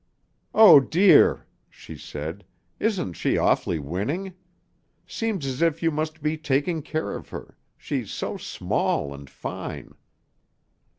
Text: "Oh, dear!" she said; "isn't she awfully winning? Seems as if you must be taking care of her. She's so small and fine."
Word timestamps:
"Oh, 0.55 0.79
dear!" 0.79 1.45
she 1.69 1.95
said; 1.95 2.43
"isn't 2.79 3.13
she 3.13 3.37
awfully 3.37 3.77
winning? 3.77 4.33
Seems 5.05 5.45
as 5.45 5.61
if 5.61 5.83
you 5.83 5.91
must 5.91 6.23
be 6.23 6.39
taking 6.39 6.81
care 6.81 7.15
of 7.15 7.29
her. 7.29 7.55
She's 7.77 8.09
so 8.09 8.35
small 8.37 9.13
and 9.13 9.29
fine." 9.29 9.93